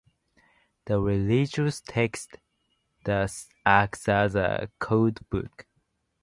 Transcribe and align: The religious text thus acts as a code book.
The 0.85 0.99
religious 0.99 1.79
text 1.79 2.37
thus 3.05 3.49
acts 3.67 4.09
as 4.09 4.33
a 4.33 4.71
code 4.79 5.19
book. 5.29 5.67